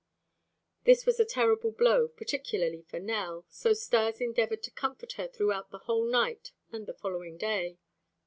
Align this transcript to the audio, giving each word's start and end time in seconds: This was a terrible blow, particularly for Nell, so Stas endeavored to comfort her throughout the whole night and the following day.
This 0.83 1.05
was 1.05 1.19
a 1.19 1.25
terrible 1.25 1.69
blow, 1.69 2.07
particularly 2.07 2.81
for 2.81 2.97
Nell, 2.99 3.45
so 3.49 3.71
Stas 3.73 4.19
endeavored 4.19 4.63
to 4.63 4.71
comfort 4.71 5.11
her 5.11 5.27
throughout 5.27 5.69
the 5.69 5.77
whole 5.85 6.07
night 6.07 6.53
and 6.71 6.87
the 6.87 6.93
following 6.95 7.37
day. 7.37 7.77